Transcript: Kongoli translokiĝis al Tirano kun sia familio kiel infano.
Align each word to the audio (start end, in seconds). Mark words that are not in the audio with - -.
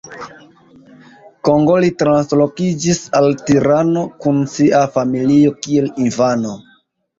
Kongoli 1.49 1.91
translokiĝis 1.99 3.03
al 3.21 3.31
Tirano 3.51 4.05
kun 4.25 4.43
sia 4.57 4.83
familio 4.99 5.55
kiel 5.63 5.95
infano. 6.09 6.59